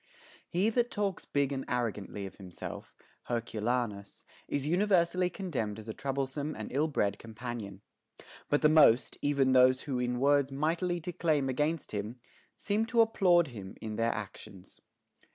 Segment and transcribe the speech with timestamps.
[0.49, 0.49] 1.
[0.49, 2.91] He that talks big and arrogantly of himself,
[3.29, 7.81] Hercu lanns, is universally condemned as a troublesome and ill bred companion.
[8.49, 12.19] But the most, even of those who in words mightily declaim against him,
[12.57, 14.81] seem to applaud him in their actions.